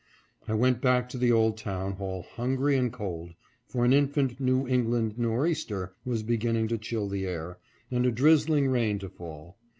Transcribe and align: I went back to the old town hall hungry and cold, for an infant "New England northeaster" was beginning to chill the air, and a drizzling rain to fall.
I 0.47 0.55
went 0.55 0.81
back 0.81 1.09
to 1.09 1.19
the 1.19 1.31
old 1.31 1.57
town 1.57 1.91
hall 1.91 2.23
hungry 2.33 2.75
and 2.75 2.91
cold, 2.91 3.35
for 3.67 3.85
an 3.85 3.93
infant 3.93 4.39
"New 4.39 4.67
England 4.67 5.19
northeaster" 5.19 5.93
was 6.05 6.23
beginning 6.23 6.69
to 6.69 6.79
chill 6.79 7.07
the 7.07 7.27
air, 7.27 7.59
and 7.91 8.03
a 8.07 8.11
drizzling 8.11 8.69
rain 8.71 8.97
to 8.97 9.09
fall. 9.09 9.59